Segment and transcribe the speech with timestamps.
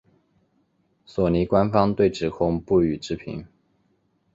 [1.05, 3.45] 索尼官方对指控不予置评。